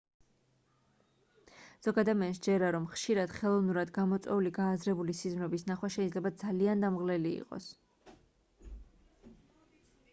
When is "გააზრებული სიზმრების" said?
4.55-5.65